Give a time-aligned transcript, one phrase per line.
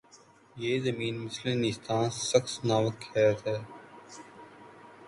[0.61, 3.57] یہ زمیں مثلِ نیستاں‘ سخت ناوک خیز ہے